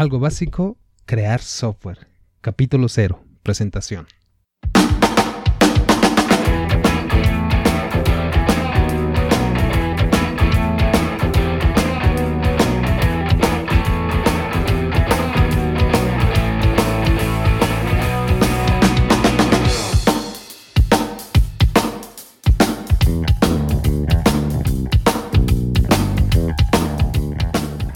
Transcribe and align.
Algo 0.00 0.18
básico, 0.18 0.78
crear 1.04 1.42
software. 1.42 2.08
Capítulo 2.40 2.88
0. 2.88 3.22
Presentación. 3.42 4.06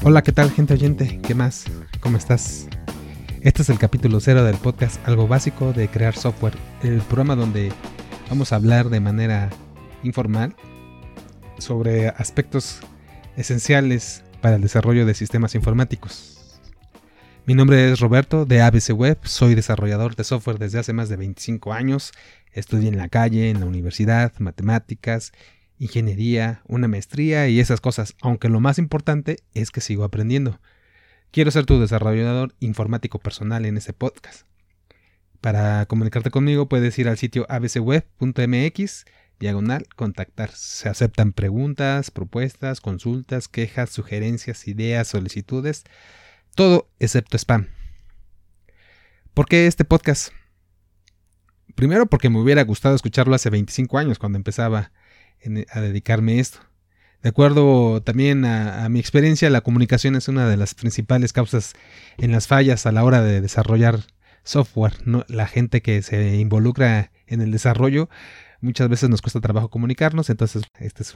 Hola, 0.07 0.23
¿qué 0.23 0.33
tal 0.33 0.51
gente 0.51 0.75
oyente? 0.75 1.19
¿Qué 1.23 1.35
más? 1.35 1.65
¿Cómo 2.05 2.19
estás? 2.19 2.69
Este 3.41 3.63
es 3.63 3.71
el 3.71 3.79
capítulo 3.79 4.21
cero 4.21 4.45
del 4.45 4.59
podcast 4.59 5.01
Algo 5.09 5.27
Básico 5.27 5.73
de 5.73 5.89
Crear 5.89 6.15
Software, 6.15 6.53
el 6.83 6.99
programa 6.99 7.35
donde 7.35 7.73
vamos 8.29 8.53
a 8.53 8.57
hablar 8.57 8.91
de 8.91 9.01
manera 9.01 9.49
informal 10.03 10.55
sobre 11.59 12.09
aspectos 12.09 12.81
esenciales 13.39 14.23
para 14.43 14.57
el 14.57 14.61
desarrollo 14.61 15.07
de 15.07 15.15
sistemas 15.15 15.55
informáticos. 15.55 16.61
Mi 17.47 17.55
nombre 17.55 17.91
es 17.91 18.01
Roberto 18.01 18.45
de 18.45 18.61
ABC 18.61 18.91
Web, 18.91 19.21
soy 19.23 19.55
desarrollador 19.55 20.15
de 20.15 20.25
software 20.25 20.59
desde 20.59 20.81
hace 20.81 20.93
más 20.93 21.09
de 21.09 21.17
25 21.17 21.73
años, 21.73 22.13
estudié 22.53 22.91
en 22.91 22.99
la 22.99 23.09
calle, 23.09 23.49
en 23.49 23.61
la 23.61 23.67
universidad, 23.67 24.31
matemáticas 24.41 25.33
ingeniería, 25.79 26.63
una 26.67 26.89
maestría 26.89 27.49
y 27.49 27.61
esas 27.61 27.81
cosas, 27.81 28.15
aunque 28.21 28.49
lo 28.49 28.61
más 28.61 28.79
importante 28.79 29.39
es 29.55 29.71
que 29.71 29.81
sigo 29.81 30.05
aprendiendo. 30.05 30.61
Quiero 31.35 31.51
ser 31.51 31.67
tu 31.67 31.81
desarrollador 31.81 32.55
informático 32.61 33.19
personal 33.19 33.65
en 33.65 33.77
este 33.77 33.93
podcast. 33.93 34.47
Para 35.41 35.85
comunicarte 35.87 36.31
conmigo 36.31 36.69
puedes 36.69 36.97
ir 36.97 37.09
al 37.09 37.19
sitio 37.19 37.45
abcweb.mx, 37.49 39.05
diagonal, 39.41 39.89
contactar. 39.97 40.53
Se 40.53 40.89
aceptan 40.89 41.33
preguntas, 41.33 42.13
propuestas, 42.13 42.81
consultas, 42.81 43.49
quejas, 43.49 43.91
sugerencias, 43.91 44.69
ideas, 44.69 45.09
solicitudes, 45.09 45.83
todo 46.55 46.89
excepto 47.01 47.37
spam. 47.37 47.67
¿Por 49.35 49.47
qué 49.47 49.67
este 49.67 49.85
podcast? 49.85 50.33
Primero 51.75 52.07
porque 52.07 52.31
me 52.31 52.39
hubiera 52.39 52.63
gustado 52.63 52.95
escucharlo 52.95 53.35
hace 53.35 53.51
25 53.51 53.99
años 53.99 54.21
cuando 54.21 54.39
empezaba 54.39 54.93
a 55.73 55.81
dedicarme 55.81 56.35
a 56.39 56.41
esto. 56.43 56.61
De 57.25 57.31
acuerdo 57.31 58.03
también 58.03 58.45
a, 58.45 58.87
mi 58.91 59.01
experiencia, 59.01 59.49
la 59.49 59.63
comunicación 59.63 60.15
es 60.15 60.29
una 60.29 60.47
de 60.47 60.59
las 60.59 60.75
principales 60.75 61.33
causas 61.33 61.73
en 62.19 62.33
las 62.33 62.47
fallas 62.47 62.85
a 62.85 62.93
la 62.93 63.03
hora 63.03 63.23
de 63.23 63.41
desarrollar 63.41 64.01
software. 64.43 64.93
La 65.29 65.47
gente 65.47 65.81
que 65.81 66.03
se 66.03 66.37
involucra 66.37 67.13
en 67.27 67.41
el 67.41 67.51
desarrollo 67.51 68.11
muchas 68.61 68.91
veces 68.91 69.09
nos 69.09 69.23
cuesta 69.23 69.41
trabajo 69.41 69.71
comunicarnos, 69.71 70.29
entonces 70.29 70.65
esta 70.79 71.03
es 71.03 71.15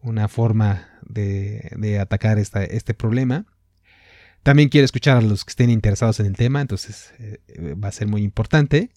una 0.00 0.26
forma 0.26 0.88
de, 1.02 2.00
atacar 2.00 2.40
este 2.40 2.92
problema. 2.92 3.46
También 4.42 4.70
quiero 4.70 4.86
escuchar 4.86 5.18
a 5.18 5.22
los 5.22 5.44
que 5.44 5.50
estén 5.50 5.70
interesados 5.70 6.18
en 6.18 6.26
el 6.26 6.34
tema, 6.34 6.60
entonces 6.60 7.14
eh, 7.20 7.74
va 7.74 7.86
a 7.86 7.92
ser 7.92 8.08
muy 8.08 8.24
importante 8.24 8.90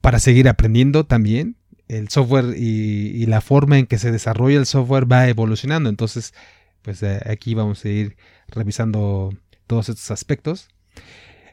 para 0.00 0.20
seguir 0.20 0.48
aprendiendo 0.48 1.04
también 1.04 1.56
el 1.88 2.08
software 2.08 2.56
y, 2.56 3.26
la 3.26 3.40
forma 3.40 3.78
en 3.78 3.86
que 3.86 3.98
se 3.98 4.10
desarrolla 4.10 4.58
el 4.58 4.66
software 4.66 5.10
va 5.10 5.28
evolucionando. 5.28 5.88
Entonces, 5.88 6.34
pues 6.82 7.02
eh, 7.02 7.20
aquí 7.26 7.54
vamos 7.54 7.84
a 7.84 7.88
ir 7.88 8.16
revisando 8.48 9.32
todos 9.66 9.88
estos 9.88 10.10
aspectos. 10.10 10.68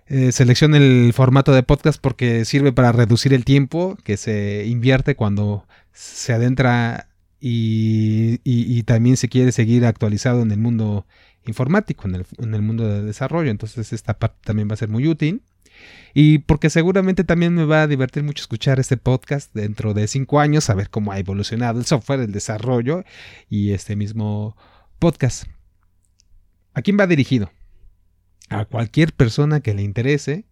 Eh, 0.07 0.31
el 0.37 1.13
formato 1.13 1.53
de 1.53 1.63
podcast 1.63 2.01
porque 2.01 2.43
sirve 2.43 2.73
para 2.73 2.91
reducir 2.91 3.33
el 3.33 3.45
tiempo 3.45 3.97
que 4.03 4.17
se 4.17 4.65
invierte 4.65 5.15
cuando 5.15 5.67
se 5.93 6.33
adentra 6.33 7.09
y, 7.39 8.83
también 8.83 9.17
se 9.17 9.29
quiere 9.29 9.51
seguir 9.51 9.85
actualizado 9.85 10.41
en 10.41 10.51
el 10.51 10.57
mundo 10.57 11.05
informático, 11.45 12.07
en 12.07 12.53
el 12.53 12.61
mundo 12.61 12.87
de 12.87 13.03
desarrollo. 13.03 13.51
Entonces 13.51 13.93
esta 13.93 14.17
parte 14.17 14.39
también 14.43 14.67
va 14.67 14.73
a 14.73 14.77
ser 14.77 14.89
muy 14.89 15.07
útil. 15.07 15.43
Y 16.13 16.39
porque 16.39 16.69
seguramente 16.69 17.23
también 17.23 17.53
me 17.53 17.65
va 17.65 17.83
a 17.83 17.87
divertir 17.87 18.23
mucho 18.23 18.41
escuchar 18.41 18.79
este 18.79 18.97
podcast 18.97 19.53
dentro 19.53 19.93
de 19.93 20.07
cinco 20.07 20.39
años, 20.39 20.63
saber 20.63 20.89
cómo 20.89 21.11
ha 21.11 21.19
evolucionado 21.19 21.79
el 21.79 21.85
software, 21.85 22.21
el 22.21 22.31
desarrollo 22.31 23.03
y 23.49 23.71
este 23.71 23.95
mismo 23.95 24.57
podcast. 24.97 25.45
¿A 26.73 26.81
quién 26.81 26.97
va 26.99 27.07
dirigido? 27.07 27.51
A 28.49 28.65
cualquier 28.65 29.13
persona 29.13 29.59
que 29.59 29.73
le 29.73 29.83
interese, 29.83 30.45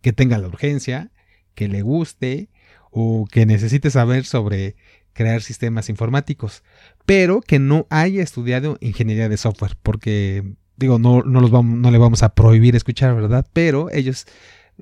que 0.00 0.12
tenga 0.12 0.38
la 0.38 0.48
urgencia, 0.48 1.10
que 1.54 1.68
le 1.68 1.82
guste 1.82 2.48
o 2.90 3.26
que 3.30 3.46
necesite 3.46 3.90
saber 3.90 4.24
sobre 4.24 4.76
crear 5.12 5.42
sistemas 5.42 5.88
informáticos, 5.88 6.62
pero 7.04 7.40
que 7.40 7.58
no 7.58 7.86
haya 7.90 8.22
estudiado 8.22 8.78
ingeniería 8.80 9.28
de 9.28 9.36
software, 9.36 9.76
porque 9.82 10.54
digo, 10.76 10.98
no, 10.98 11.22
no, 11.22 11.40
los 11.40 11.50
vamos, 11.50 11.78
no 11.78 11.90
le 11.90 11.98
vamos 11.98 12.22
a 12.22 12.34
prohibir 12.34 12.74
escuchar, 12.74 13.14
¿verdad? 13.14 13.46
Pero 13.52 13.90
ellos 13.90 14.26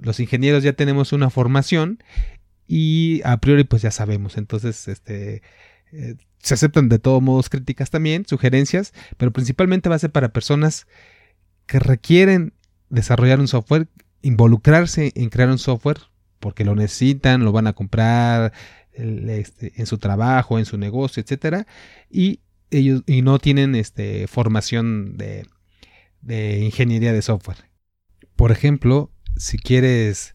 los 0.03 0.21
ingenieros 0.21 0.63
ya 0.63 0.73
tenemos 0.73 1.13
una 1.13 1.31
formación 1.31 2.03
y 2.67 3.21
a 3.25 3.39
priori 3.39 3.65
pues 3.65 3.83
ya 3.83 3.91
sabemos. 3.91 4.37
Entonces, 4.37 4.89
este, 4.89 5.43
eh, 5.93 6.17
se 6.39 6.55
aceptan 6.55 6.89
de 6.89 6.99
todos 6.99 7.23
modos 7.23 7.49
críticas 7.49 7.91
también, 7.91 8.27
sugerencias, 8.27 8.93
pero 9.17 9.33
principalmente 9.33 9.89
va 9.89 9.97
a 9.97 10.01
ser 10.01 10.11
para 10.11 10.33
personas 10.33 10.87
que 11.67 11.79
requieren 11.79 12.53
desarrollar 12.91 13.41
un 13.41 13.49
software, 13.49 13.89
involucrarse 14.23 15.13
en 15.15 15.31
crear 15.31 15.51
un 15.51 15.59
software 15.59 15.99
porque 16.41 16.65
lo 16.65 16.75
necesitan, 16.75 17.45
lo 17.45 17.53
van 17.53 17.67
a 17.67 17.73
comprar 17.73 18.53
este, 18.93 19.73
en 19.77 19.87
su 19.87 19.99
trabajo, 19.99 20.59
en 20.59 20.65
su 20.65 20.79
negocio, 20.79 21.23
etcétera, 21.23 21.67
y 22.11 22.41
ellos 22.71 23.03
y 23.07 23.23
no 23.23 23.39
tienen 23.39 23.75
este, 23.75 24.27
formación 24.27 25.17
de, 25.17 25.47
de 26.21 26.61
ingeniería 26.61 27.13
de 27.13 27.23
software. 27.23 27.69
Por 28.37 28.53
ejemplo, 28.53 29.11
si 29.37 29.59
quieres 29.59 30.35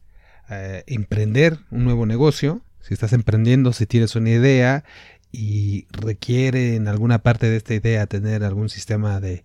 eh, 0.49 0.83
emprender 0.87 1.59
un 1.71 1.83
nuevo 1.83 2.05
negocio, 2.05 2.61
si 2.81 2.93
estás 2.93 3.13
emprendiendo, 3.13 3.73
si 3.73 3.85
tienes 3.85 4.15
una 4.15 4.29
idea 4.29 4.83
y 5.31 5.87
requiere 5.91 6.75
en 6.75 6.87
alguna 6.87 7.19
parte 7.19 7.49
de 7.49 7.57
esta 7.57 7.73
idea 7.73 8.05
tener 8.07 8.43
algún 8.43 8.69
sistema 8.69 9.19
de, 9.19 9.43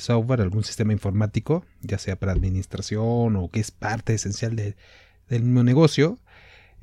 software, 0.00 0.42
algún 0.42 0.64
sistema 0.64 0.92
informático, 0.92 1.64
ya 1.80 1.96
sea 1.96 2.16
para 2.16 2.32
administración 2.32 3.36
o 3.36 3.48
que 3.50 3.60
es 3.60 3.70
parte 3.70 4.12
esencial 4.12 4.54
del 4.54 5.42
mismo 5.42 5.62
negocio, 5.62 6.18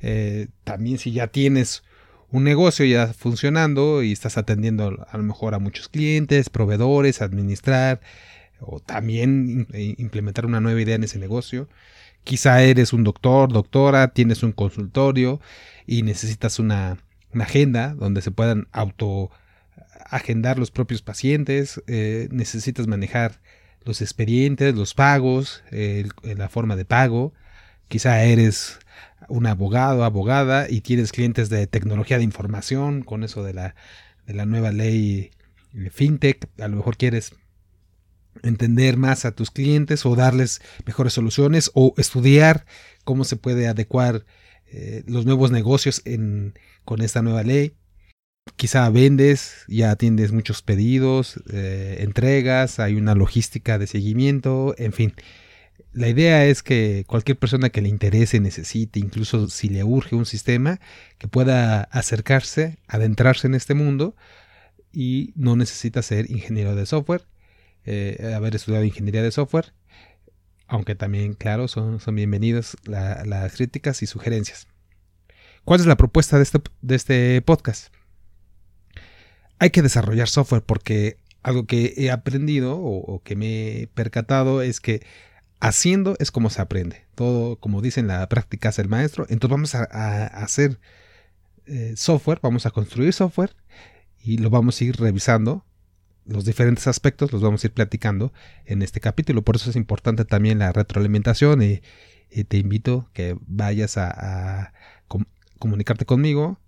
eh, 0.01 0.47
también 0.63 0.97
si 0.97 1.11
ya 1.11 1.27
tienes 1.27 1.83
un 2.31 2.43
negocio 2.43 2.83
ya 2.85 3.13
funcionando 3.13 4.01
y 4.01 4.11
estás 4.11 4.37
atendiendo 4.37 5.05
a 5.07 5.17
lo 5.17 5.23
mejor 5.23 5.53
a 5.53 5.59
muchos 5.59 5.87
clientes, 5.87 6.49
proveedores, 6.49 7.21
administrar 7.21 8.01
o 8.59 8.79
también 8.79 9.67
implementar 9.97 10.45
una 10.45 10.61
nueva 10.61 10.81
idea 10.81 10.95
en 10.95 11.03
ese 11.03 11.19
negocio, 11.19 11.67
Quizá 12.25 12.63
eres 12.63 12.91
un 12.91 13.03
doctor, 13.03 13.53
doctora, 13.53 14.07
tienes 14.07 14.41
un 14.41 14.51
consultorio 14.51 15.39
y 15.85 16.01
necesitas 16.01 16.57
una, 16.57 16.97
agenda 17.39 17.93
donde 17.93 18.21
se 18.23 18.31
puedan 18.31 18.67
auto 18.71 19.29
agendar 20.09 20.57
los 20.57 20.71
propios 20.71 21.03
pacientes, 21.03 21.83
eh, 21.85 22.27
necesitas 22.31 22.87
manejar 22.87 23.41
los 23.83 24.01
expedientes, 24.01 24.73
los 24.73 24.95
pagos, 24.95 25.63
la 26.23 26.49
forma 26.49 26.75
de 26.75 26.85
pago. 26.85 27.33
Quizá 27.89 28.23
eres 28.23 28.79
un 29.29 29.45
abogado, 29.45 30.03
abogada 30.03 30.67
y 30.67 30.81
tienes 30.81 31.11
clientes 31.11 31.49
de 31.49 31.67
tecnología 31.67 32.17
de 32.17 32.23
información 32.23 33.03
con 33.03 33.23
eso 33.23 33.43
de 33.43 33.53
la, 33.53 33.75
de 34.25 34.33
la 34.33 34.47
nueva 34.47 34.71
ley 34.71 35.29
fintech. 35.91 36.47
A 36.59 36.67
lo 36.69 36.77
mejor 36.77 36.97
quieres 36.97 37.35
entender 38.43 38.97
más 38.97 39.25
a 39.25 39.31
tus 39.31 39.51
clientes 39.51 40.05
o 40.05 40.15
darles 40.15 40.61
mejores 40.85 41.13
soluciones 41.13 41.71
o 41.73 41.93
estudiar 41.97 42.65
cómo 43.03 43.23
se 43.23 43.35
puede 43.35 43.67
adecuar 43.67 44.25
eh, 44.71 45.03
los 45.07 45.25
nuevos 45.25 45.51
negocios 45.51 46.01
con 46.83 47.01
esta 47.01 47.21
nueva 47.21 47.43
ley. 47.43 47.73
Quizá 48.57 48.89
vendes, 48.89 49.65
ya 49.67 49.91
atiendes 49.91 50.31
muchos 50.31 50.61
pedidos, 50.61 51.41
eh, 51.51 51.97
entregas, 51.99 52.79
hay 52.79 52.95
una 52.95 53.15
logística 53.15 53.79
de 53.79 53.87
seguimiento, 53.87 54.75
en 54.77 54.93
fin. 54.93 55.13
La 55.93 56.09
idea 56.09 56.45
es 56.45 56.61
que 56.61 57.05
cualquier 57.07 57.37
persona 57.39 57.69
que 57.69 57.81
le 57.81 57.89
interese, 57.89 58.39
necesite, 58.39 58.99
incluso 58.99 59.49
si 59.49 59.69
le 59.69 59.83
urge 59.83 60.15
un 60.15 60.25
sistema, 60.25 60.79
que 61.17 61.27
pueda 61.27 61.83
acercarse, 61.83 62.77
adentrarse 62.87 63.47
en 63.47 63.55
este 63.55 63.73
mundo 63.73 64.15
y 64.91 65.33
no 65.35 65.55
necesita 65.55 66.01
ser 66.01 66.29
ingeniero 66.29 66.75
de 66.75 66.85
software, 66.85 67.23
eh, 67.85 68.33
haber 68.35 68.55
estudiado 68.55 68.83
ingeniería 68.83 69.21
de 69.21 69.31
software, 69.31 69.73
aunque 70.67 70.95
también, 70.95 71.33
claro, 71.33 71.67
son, 71.67 71.99
son 71.99 72.15
bienvenidas 72.15 72.75
las 72.85 73.53
críticas 73.53 74.01
y 74.01 74.07
sugerencias. 74.07 74.67
¿Cuál 75.63 75.79
es 75.79 75.85
la 75.85 75.97
propuesta 75.97 76.37
de 76.37 76.43
este, 76.43 76.59
de 76.81 76.95
este 76.95 77.41
podcast? 77.41 77.93
Hay 79.57 79.69
que 79.69 79.81
desarrollar 79.81 80.27
software 80.27 80.61
porque 80.61 81.17
algo 81.45 81.65
que 81.65 81.93
he 81.97 82.11
aprendido 82.11 82.77
o, 82.79 83.21
que 83.23 83.35
me 83.35 83.81
he 83.81 83.87
percatado 83.87 84.61
es 84.61 84.79
que 84.79 85.05
haciendo 85.59 86.15
es 86.19 86.31
como 86.31 86.49
se 86.49 86.61
aprende. 86.61 87.05
Todo, 87.15 87.57
como 87.57 87.81
dicen, 87.81 88.07
la 88.07 88.27
práctica 88.29 88.69
es 88.69 88.79
el 88.79 88.89
maestro. 88.89 89.25
Entonces 89.29 89.51
vamos 89.51 89.75
a, 89.75 90.25
hacer 90.25 90.79
eh, 91.67 91.93
software, 91.95 92.39
vamos 92.41 92.65
a 92.65 92.71
construir 92.71 93.13
software 93.13 93.55
y 94.23 94.39
lo 94.39 94.49
vamos 94.49 94.81
a 94.81 94.83
ir 94.83 94.97
revisando. 94.97 95.65
Los 96.25 96.45
diferentes 96.45 96.87
aspectos 96.87 97.31
los 97.31 97.41
vamos 97.41 97.63
a 97.63 97.67
ir 97.67 97.73
platicando 97.73 98.33
en 98.65 98.81
este 98.81 98.99
capítulo. 98.99 99.43
Por 99.43 99.55
eso 99.55 99.69
es 99.69 99.75
importante 99.75 100.25
también 100.25 100.59
la 100.59 100.71
retroalimentación 100.71 101.61
y, 101.61 101.81
te 102.47 102.57
invito 102.57 103.09
que 103.13 103.37
vayas 103.47 103.97
a, 103.97 104.73
comunicarte 105.57 106.05
conmigo 106.05 106.59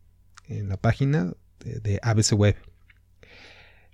en 0.48 0.70
la 0.70 0.78
página 0.78 1.34
de, 1.60 2.00
ABC 2.02 2.34
Web. 2.34 2.56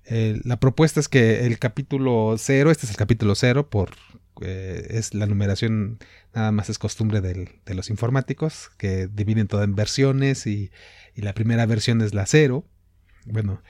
la 0.06 0.60
propuesta 0.60 1.00
es 1.00 1.07
que 1.07 1.48
el 1.48 1.57
capítulo 1.57 2.36
0, 2.38 2.69
este 2.69 2.86
es 2.86 2.92
el 2.92 2.98
capítulo 2.98 3.33
0 3.33 3.69
por 3.69 3.92
eh, 4.42 4.88
es 4.89 5.13
la 5.13 5.25
numeración, 5.25 6.00
nada 6.33 6.51
más 6.51 6.69
es 6.69 6.80
costumbre 6.80 7.21
de 7.21 7.74
los 7.75 7.89
informáticos, 7.89 8.71
que 8.77 9.07
dividen 9.07 9.48
todo 9.48 9.63
en 9.63 9.75
versiones 9.75 10.48
y, 10.48 10.71
la 11.16 11.33
primera 11.33 11.66
versión 11.68 12.01
es 12.01 12.16
la 12.16 12.25
0. 12.25 12.66
Bueno, 13.25 13.62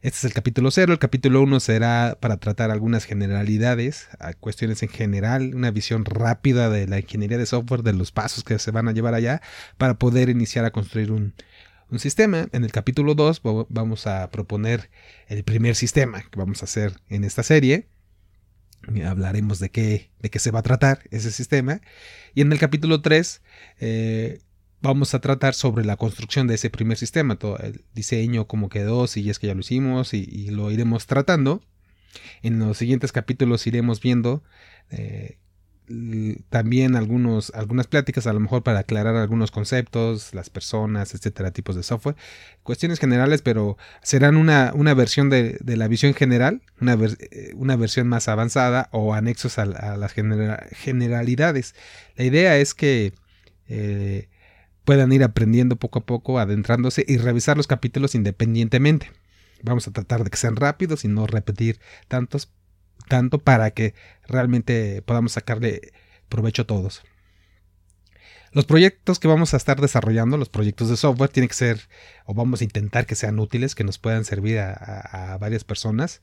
este 0.00 0.18
es 0.18 0.24
el 0.24 0.32
capítulo 0.32 0.70
0. 0.70 0.92
El 0.92 0.98
capítulo 0.98 1.42
1 1.42 1.60
será 1.60 2.16
para 2.20 2.36
tratar 2.36 2.70
algunas 2.70 3.04
generalidades, 3.04 4.08
cuestiones 4.40 4.82
en 4.82 4.88
general, 4.88 5.54
una 5.54 5.70
visión 5.70 6.04
rápida 6.04 6.70
de 6.70 6.86
la 6.86 7.00
ingeniería 7.00 7.38
de 7.38 7.46
software, 7.46 7.82
de 7.82 7.92
los 7.92 8.12
pasos 8.12 8.44
que 8.44 8.58
se 8.58 8.70
van 8.70 8.88
a 8.88 8.92
llevar 8.92 9.14
allá 9.14 9.42
para 9.76 9.98
poder 9.98 10.28
iniciar 10.28 10.64
a 10.64 10.70
construir 10.70 11.10
un, 11.10 11.34
sistema. 11.98 12.48
En 12.52 12.64
el 12.64 12.70
capítulo 12.70 13.14
2 13.14 13.40
vamos 13.70 14.06
a 14.06 14.30
proponer 14.30 14.90
el 15.26 15.42
primer 15.42 15.74
sistema 15.74 16.20
que 16.20 16.38
vamos 16.38 16.62
a 16.62 16.66
hacer 16.66 16.92
en 17.08 17.24
esta 17.24 17.42
serie 17.42 17.88
hablaremos 19.06 19.58
de 19.58 19.70
qué, 19.70 20.10
de 20.20 20.30
qué 20.30 20.38
se 20.38 20.50
va 20.50 20.60
a 20.60 20.62
tratar 20.62 21.00
ese 21.10 21.30
sistema. 21.30 21.80
Y 22.34 22.40
en 22.42 22.52
el 22.52 22.58
capítulo 22.58 23.00
3 23.00 23.42
eh, 23.80 24.40
vamos 24.80 25.14
a 25.14 25.20
tratar 25.20 25.54
sobre 25.54 25.84
la 25.84 25.96
construcción 25.96 26.46
de 26.46 26.54
ese 26.54 26.70
primer 26.70 26.96
sistema, 26.96 27.36
todo 27.36 27.58
el 27.58 27.84
diseño, 27.94 28.46
cómo 28.46 28.68
quedó, 28.68 29.06
si 29.06 29.28
es 29.28 29.38
que 29.38 29.48
ya 29.48 29.54
lo 29.54 29.60
hicimos 29.60 30.14
y, 30.14 30.50
lo 30.50 30.70
iremos 30.70 31.06
tratando. 31.06 31.62
En 32.42 32.58
los 32.58 32.78
siguientes 32.78 33.12
capítulos 33.12 33.66
iremos 33.66 34.00
viendo 34.00 34.42
eh, 34.90 35.38
también 36.50 36.96
algunos, 36.96 37.50
algunas 37.54 37.86
pláticas 37.86 38.26
a 38.26 38.32
lo 38.32 38.40
mejor 38.40 38.62
para 38.62 38.80
aclarar 38.80 39.16
algunos 39.16 39.50
conceptos, 39.50 40.34
las 40.34 40.50
personas, 40.50 41.14
etcétera, 41.14 41.50
tipos 41.50 41.76
de 41.76 41.82
software, 41.82 42.16
cuestiones 42.62 42.98
generales, 42.98 43.42
pero 43.42 43.78
serán 44.02 44.36
una, 44.36 44.72
una 44.74 44.94
versión 44.94 45.30
de, 45.30 45.58
la 45.64 45.88
visión 45.88 46.14
general, 46.14 46.62
una, 46.80 46.94
eh, 46.94 47.52
una, 47.54 47.76
versión 47.76 48.06
más 48.08 48.28
avanzada 48.28 48.88
o 48.92 49.14
anexos 49.14 49.58
a, 49.58 49.66
las 49.66 50.12
generalidades. 50.12 51.74
La 52.16 52.24
idea 52.24 52.58
es 52.58 52.74
que 52.74 53.12
eh, 53.66 54.28
puedan 54.88 55.12
ir 55.12 55.22
aprendiendo 55.22 55.76
poco 55.76 55.98
a 55.98 56.06
poco, 56.06 56.38
adentrándose 56.38 57.04
y 57.06 57.18
revisar 57.18 57.58
los 57.58 57.66
capítulos 57.66 58.14
independientemente. 58.14 59.12
Vamos 59.62 59.86
a 59.86 59.90
tratar 59.90 60.24
de 60.24 60.30
que 60.30 60.38
sean 60.38 60.56
rápidos 60.56 61.04
y 61.04 61.08
no 61.08 61.26
repetir 61.26 61.78
tantos 62.08 62.54
tanto 63.06 63.38
para 63.38 63.70
que 63.72 63.92
realmente 64.26 65.02
podamos 65.02 65.32
sacarle 65.32 65.92
provecho 66.30 66.62
a 66.62 66.66
todos. 66.66 67.02
Los 68.52 68.64
proyectos 68.64 69.18
que 69.18 69.28
vamos 69.28 69.52
a 69.52 69.58
estar 69.58 69.78
desarrollando, 69.78 70.38
los 70.38 70.48
proyectos 70.48 70.88
de 70.88 70.96
software, 70.96 71.28
tienen 71.28 71.48
que 71.48 71.54
ser, 71.54 71.82
o 72.24 72.32
vamos 72.32 72.62
a 72.62 72.64
intentar 72.64 73.04
que 73.04 73.14
sean 73.14 73.38
útiles, 73.40 73.74
que 73.74 73.84
nos 73.84 73.98
puedan 73.98 74.24
servir 74.24 74.58
a 74.58 75.36
varias 75.38 75.64
personas 75.64 76.22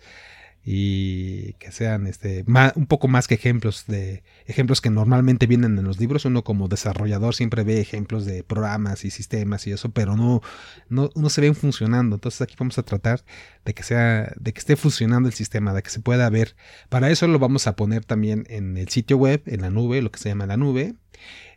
y 0.68 1.54
que 1.54 1.72
sean 1.72 2.08
este, 2.08 2.44
un 2.76 2.88
poco 2.88 3.08
más 3.08 3.28
que 3.28 3.36
ejemplos 3.36 3.86
de 3.86 4.24
ejemplos 4.48 4.82
que 4.82 4.90
normalmente 4.90 5.46
vienen 5.46 5.78
en 5.78 5.86
los 5.86 6.00
libros. 6.00 6.26
Uno 6.26 6.44
como 6.44 6.68
desarrollador 6.68 7.36
siempre 7.36 7.64
ve 7.64 7.80
ejemplos 7.80 8.26
de 8.26 8.44
programas 8.44 9.06
y 9.06 9.12
sistemas 9.12 9.68
y 9.68 9.72
eso, 9.74 9.90
pero 9.92 10.18
no, 10.18 10.42
no, 10.90 11.12
no 11.14 11.30
se 11.30 11.42
ven 11.42 11.54
funcionando. 11.54 12.16
Entonces 12.16 12.42
aquí 12.42 12.56
vamos 12.58 12.80
a 12.80 12.84
tratar 12.84 13.24
de 13.64 13.76
que 13.76 13.84
sea, 13.84 14.34
de 14.40 14.54
que 14.54 14.60
esté 14.60 14.76
funcionando 14.76 15.30
el 15.30 15.36
sistema, 15.36 15.72
de 15.72 15.84
que 15.84 15.92
se 15.92 16.00
pueda 16.00 16.28
ver. 16.32 16.56
Para 16.90 17.12
eso 17.12 17.28
lo 17.28 17.38
vamos 17.38 17.68
a 17.68 17.76
poner 17.76 18.04
también 18.04 18.46
en 18.50 18.76
el 18.78 18.90
sitio 18.90 19.18
web, 19.18 19.44
en 19.46 19.62
la 19.62 19.70
nube, 19.70 20.02
lo 20.02 20.12
que 20.12 20.18
se 20.18 20.30
llama 20.30 20.48
la 20.48 20.58
nube, 20.58 20.96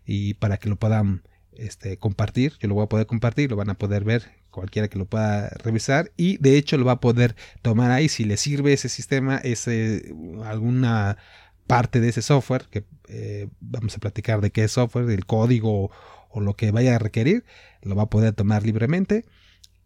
y 0.04 0.34
para 0.34 0.58
que 0.58 0.68
lo 0.68 0.76
puedan 0.76 1.22
este, 1.58 1.98
compartir. 1.98 2.54
Yo 2.60 2.68
lo 2.68 2.74
voy 2.74 2.84
a 2.84 2.88
poder 2.88 3.06
compartir, 3.06 3.50
lo 3.50 3.56
van 3.56 3.70
a 3.70 3.74
poder 3.74 4.04
ver 4.04 4.30
cualquiera 4.50 4.88
que 4.88 4.98
lo 4.98 5.06
pueda 5.06 5.50
revisar 5.62 6.10
y 6.16 6.38
de 6.38 6.56
hecho 6.56 6.78
lo 6.78 6.84
va 6.84 6.92
a 6.92 7.00
poder 7.00 7.36
tomar 7.62 7.90
ahí 7.90 8.08
si 8.08 8.24
le 8.24 8.36
sirve 8.36 8.72
ese 8.72 8.88
sistema, 8.88 9.36
ese, 9.38 10.14
alguna 10.44 11.18
parte 11.66 12.00
de 12.00 12.08
ese 12.08 12.22
software 12.22 12.66
que 12.70 12.84
eh, 13.08 13.48
vamos 13.60 13.94
a 13.96 13.98
platicar 13.98 14.40
de 14.40 14.50
qué 14.50 14.64
es 14.64 14.72
software, 14.72 15.10
el 15.10 15.26
código 15.26 15.90
o, 16.30 16.40
lo 16.40 16.54
que 16.54 16.70
vaya 16.70 16.94
a 16.94 16.98
requerir, 16.98 17.44
lo 17.82 17.96
va 17.96 18.04
a 18.04 18.10
poder 18.10 18.32
tomar 18.32 18.64
libremente. 18.64 19.24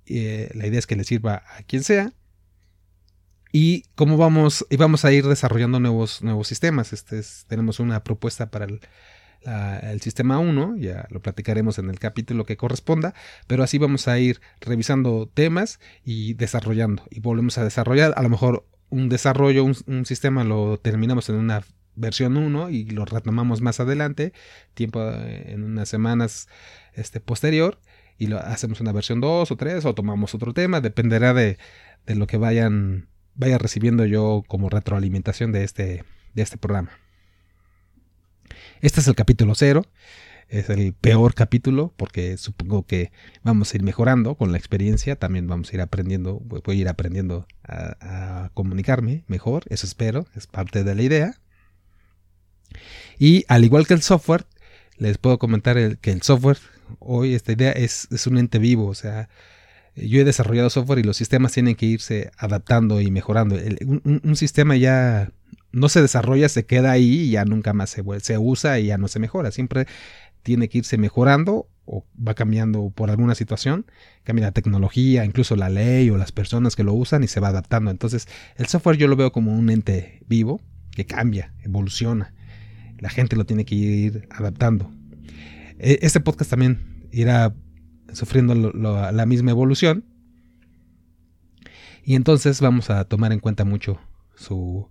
Eh, 0.07 0.51
la 0.55 0.67
idea 0.67 0.79
es 0.79 0.87
que 0.87 0.97
le 0.97 1.05
sirva 1.05 1.43
a 1.57 1.63
quien 1.63 1.83
sea. 1.83 2.13
Y 3.53 3.85
cómo 3.95 4.19
vamos, 4.19 4.67
y 4.69 4.77
vamos 4.77 5.05
a 5.07 5.13
ir 5.13 5.27
desarrollando 5.27 5.81
nuevos, 5.81 6.23
nuevos 6.23 6.49
sistemas. 6.49 6.93
Este 6.93 7.23
tenemos 7.47 7.81
una 7.81 8.05
propuesta 8.05 8.51
para 8.51 8.67
el, 8.67 8.81
el 9.45 10.01
sistema 10.01 10.39
1, 10.39 10.77
ya 10.77 11.07
lo 11.11 11.21
platicaremos 11.21 11.79
en 11.79 11.91
el 11.91 11.99
capítulo 11.99 12.45
que 12.45 12.57
corresponda, 12.57 13.15
pero 13.47 13.63
así 13.63 13.79
vamos 13.79 14.09
a 14.09 14.19
ir 14.19 14.41
revisando 14.61 15.29
temas 15.33 15.81
y 16.05 16.35
desarrollando 16.35 17.05
y 17.11 17.21
volvemos 17.21 17.59
a 17.59 17.65
desarrollar, 17.65 18.15
a 18.17 18.23
lo 18.23 18.29
mejor 18.29 18.67
un 18.89 19.09
desarrollo, 19.09 19.65
un, 19.65 20.05
sistema 20.05 20.45
lo 20.45 20.79
terminamos 20.79 21.29
en 21.29 21.37
una 21.37 21.65
versión 21.95 22.37
1 22.37 22.71
y 22.71 22.85
lo 22.87 23.05
retomamos 23.05 23.61
más 23.61 23.81
adelante, 23.81 24.33
tiempo 24.75 25.03
eh, 25.03 25.53
en 25.53 25.65
unas 25.65 25.89
semanas 25.89 26.49
este, 26.95 27.21
posterior 27.21 27.81
y 28.19 28.27
lo 28.27 28.39
hacemos 28.39 28.81
una 28.81 28.93
versión 28.93 29.21
2 29.21 29.51
o 29.51 29.57
3 29.57 29.85
o 29.85 29.95
tomamos 29.95 30.35
otro 30.35 30.53
tema, 30.53 30.81
dependerá 30.81 31.35
de, 31.35 31.59
de 32.07 32.15
lo 32.15 32.27
que 32.27 32.37
vayan 32.37 33.09
vaya 33.35 33.59
recibiendo 33.59 34.05
yo 34.05 34.43
como 34.47 34.69
retroalimentación 34.69 35.53
de 35.53 35.65
este, 35.65 36.05
de 36.35 36.43
este 36.43 36.59
programa. 36.59 36.91
Este 38.81 39.01
es 39.01 39.09
el 39.09 39.15
capítulo 39.15 39.55
cero. 39.55 39.85
Es 40.53 40.69
el 40.69 40.93
peor 40.93 41.33
capítulo 41.35 41.95
porque 41.97 42.37
supongo 42.37 42.87
que 42.87 43.11
vamos 43.43 43.73
a 43.73 43.77
ir 43.77 43.83
mejorando 43.83 44.35
con 44.35 44.53
la 44.53 44.59
experiencia. 44.59 45.17
También 45.17 45.47
vamos 45.49 45.73
a 45.73 45.77
ir 45.77 45.81
aprendiendo, 45.81 46.41
voy 46.41 46.61
a 46.67 46.75
ir 46.75 46.89
aprendiendo 46.89 47.47
a, 47.65 48.51
comunicarme 48.53 49.25
mejor. 49.29 49.65
Eso 49.71 49.87
espero, 49.87 50.27
es 50.37 50.47
parte 50.47 50.85
de 50.85 50.95
la 50.95 51.03
idea. 51.03 51.41
Y 53.19 53.45
al 53.49 53.65
igual 53.65 53.87
que 53.87 53.95
el 53.95 54.03
software, 54.03 54.45
les 54.99 55.17
puedo 55.17 55.39
comentar 55.39 55.97
que 55.99 56.11
el 56.11 56.21
software, 56.21 56.59
hoy 56.99 57.35
esta 57.35 57.53
idea 57.53 57.73
es, 57.73 58.09
un 58.27 58.37
ente 58.37 58.59
vivo. 58.59 58.89
O 58.89 58.95
sea, 58.95 59.31
yo 59.97 60.21
he 60.21 60.25
desarrollado 60.25 60.69
software 60.69 60.99
y 60.99 61.03
los 61.03 61.17
sistemas 61.17 61.53
tienen 61.53 61.77
que 61.77 61.87
irse 61.87 62.31
adaptando 62.37 63.01
y 63.01 63.11
mejorando. 63.11 63.57
un, 63.57 64.37
sistema 64.37 64.77
ya 64.77 65.31
no 65.73 65.89
se 65.89 66.03
desarrolla, 66.03 66.49
se 66.49 66.67
queda 66.67 66.93
ahí 66.93 67.23
y 67.23 67.31
ya 67.31 67.45
nunca 67.45 67.73
más 67.73 67.91
se, 67.91 68.03
se 68.21 68.39
usa 68.39 68.79
y 68.79 68.87
ya 68.87 68.99
no 68.99 69.09
se 69.09 69.19
mejora. 69.19 69.51
Siempre 69.51 69.87
tiene 70.43 70.69
que 70.69 70.79
irse 70.79 70.99
mejorando 70.99 71.69
o 71.85 72.05
va 72.17 72.35
cambiando 72.35 72.91
por 72.91 73.11
alguna 73.11 73.35
situación, 73.35 73.87
cambia 74.23 74.47
la 74.47 74.53
tecnología, 74.53 75.25
incluso 75.25 75.57
la 75.57 75.69
ley 75.69 76.11
o 76.11 76.17
las 76.17 76.33
personas 76.33 76.77
que 76.77 76.85
lo 76.85 76.93
usan 76.93 77.25
y 77.25 77.29
se 77.29 77.41
va 77.41 77.49
adaptando. 77.49 77.91
Entonces, 77.91 78.29
el 78.57 78.67
software 78.67 78.97
yo 78.97 79.09
lo 79.09 79.17
veo 79.17 79.33
como 79.33 79.53
un 79.53 79.71
ente 79.71 80.23
vivo 80.29 80.61
que 80.93 81.07
cambia, 81.07 81.53
evoluciona. 81.65 82.35
La 82.99 83.09
gente 83.09 83.37
lo 83.37 83.47
tiene 83.47 83.65
que 83.65 83.75
ir 83.75 84.29
adaptando. 84.31 84.93
E, 85.79 85.99
este 86.03 86.21
podcast 86.21 86.51
también 86.51 87.07
irá 87.11 87.55
sufriendo 88.13 88.55
la 88.55 89.27
misma 89.27 89.51
evolución. 89.51 90.05
Y 92.05 92.15
entonces 92.15 92.61
vamos 92.61 92.91
a 92.91 93.05
tomar 93.05 93.33
en 93.33 93.41
cuenta 93.41 93.65
mucho 93.65 93.99
su, 94.35 94.89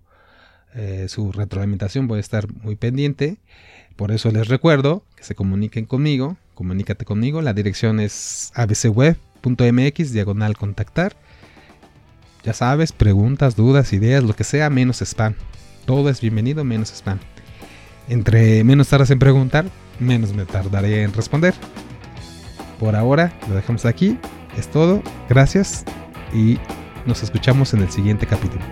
eh, 0.75 1.07
su 1.09 1.31
retroalimentación, 1.31 2.07
voy 2.07 2.17
a 2.17 2.21
estar 2.21 2.51
muy 2.63 2.75
pendiente. 2.75 3.37
Por 3.95 4.11
eso 4.11 4.31
les 4.31 4.47
recuerdo 4.47 5.03
que 5.15 5.23
se 5.23 5.35
comuniquen 5.35 5.85
conmigo, 5.85 6.37
comunícate 6.53 7.05
conmigo. 7.05 7.41
La 7.41 7.53
dirección 7.53 7.99
es 7.99 8.51
abcweb.mx, 8.55 10.11
diagonal 10.11 10.57
contactar. 10.57 11.15
Ya 12.43 12.53
sabes, 12.53 12.91
preguntas, 12.91 13.55
dudas, 13.55 13.93
ideas, 13.93 14.23
lo 14.23 14.35
que 14.35 14.43
sea, 14.43 14.69
menos 14.69 15.01
spam. 15.01 15.35
Todo 15.85 16.09
es 16.09 16.21
bienvenido, 16.21 16.63
menos 16.63 16.91
spam. 16.91 17.19
Entre 18.09 18.63
menos 18.63 18.87
tardas 18.87 19.11
en 19.11 19.19
preguntar, 19.19 19.65
menos 19.99 20.33
me 20.33 20.45
tardaré 20.45 21.03
en 21.03 21.13
responder. 21.13 21.53
Por 22.79 22.95
ahora 22.95 23.31
lo 23.47 23.55
dejamos 23.55 23.85
aquí. 23.85 24.17
Es 24.57 24.69
todo. 24.69 25.03
Gracias 25.29 25.85
y 26.33 26.57
nos 27.05 27.23
escuchamos 27.23 27.73
en 27.73 27.81
el 27.81 27.91
siguiente 27.91 28.25
capítulo. 28.25 28.63